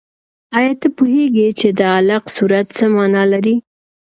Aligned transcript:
آیا 0.57 0.73
ته 0.81 0.87
پوهېږې 0.97 1.47
چې 1.59 1.67
د 1.79 1.81
علق 1.95 2.23
سورت 2.35 2.67
څه 2.77 2.85
مانا 2.95 3.23
لري؟ 3.33 3.55